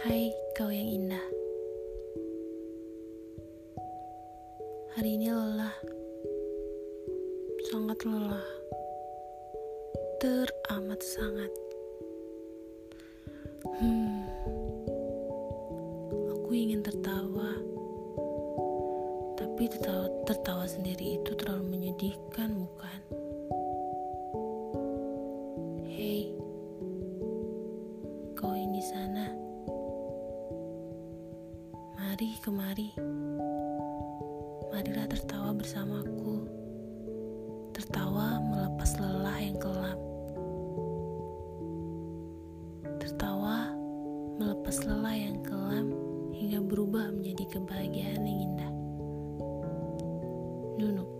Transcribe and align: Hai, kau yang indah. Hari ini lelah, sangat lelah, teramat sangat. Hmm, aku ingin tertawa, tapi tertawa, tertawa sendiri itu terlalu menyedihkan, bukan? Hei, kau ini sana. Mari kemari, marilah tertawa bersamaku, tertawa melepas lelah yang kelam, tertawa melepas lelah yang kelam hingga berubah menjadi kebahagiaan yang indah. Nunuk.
Hai, 0.00 0.32
kau 0.56 0.72
yang 0.72 0.88
indah. 0.88 1.20
Hari 4.96 5.20
ini 5.20 5.28
lelah, 5.28 5.76
sangat 7.68 8.00
lelah, 8.08 8.48
teramat 10.16 11.04
sangat. 11.04 11.52
Hmm, 13.76 14.24
aku 16.32 16.48
ingin 16.48 16.80
tertawa, 16.80 17.60
tapi 19.36 19.68
tertawa, 19.68 20.08
tertawa 20.24 20.64
sendiri 20.64 21.20
itu 21.20 21.36
terlalu 21.36 21.76
menyedihkan, 21.76 22.56
bukan? 22.56 23.00
Hei, 25.92 26.32
kau 28.32 28.56
ini 28.56 28.80
sana. 28.80 29.49
Mari 32.20 32.36
kemari, 32.44 32.88
marilah 34.68 35.08
tertawa 35.08 35.56
bersamaku, 35.56 36.44
tertawa 37.72 38.36
melepas 38.44 38.92
lelah 39.00 39.40
yang 39.40 39.56
kelam, 39.56 39.96
tertawa 43.00 43.72
melepas 44.36 44.84
lelah 44.84 45.16
yang 45.16 45.40
kelam 45.40 45.96
hingga 46.36 46.60
berubah 46.60 47.08
menjadi 47.08 47.56
kebahagiaan 47.56 48.20
yang 48.20 48.52
indah. 48.52 48.72
Nunuk. 50.76 51.19